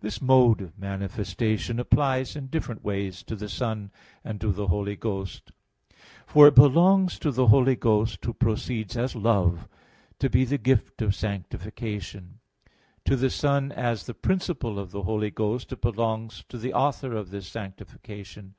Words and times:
This 0.00 0.20
mode 0.20 0.60
of 0.62 0.76
manifestation 0.76 1.78
applies 1.78 2.34
in 2.34 2.48
different 2.48 2.82
ways 2.82 3.22
to 3.22 3.36
the 3.36 3.48
Son 3.48 3.92
and 4.24 4.40
to 4.40 4.50
the 4.50 4.66
Holy 4.66 4.96
Ghost. 4.96 5.52
For 6.26 6.48
it 6.48 6.56
belongs 6.56 7.20
to 7.20 7.30
the 7.30 7.46
Holy 7.46 7.76
Ghost, 7.76 8.24
Who 8.24 8.34
proceeds 8.34 8.96
as 8.96 9.14
Love, 9.14 9.68
to 10.18 10.28
be 10.28 10.44
the 10.44 10.58
gift 10.58 11.02
of 11.02 11.14
sanctification; 11.14 12.40
to 13.04 13.14
the 13.14 13.30
Son 13.30 13.70
as 13.70 14.06
the 14.06 14.12
principle 14.14 14.76
of 14.76 14.90
the 14.90 15.04
Holy 15.04 15.30
Ghost, 15.30 15.70
it 15.70 15.82
belongs 15.82 16.42
to 16.48 16.58
the 16.58 16.74
author 16.74 17.14
of 17.14 17.30
this 17.30 17.46
sanctification. 17.46 18.54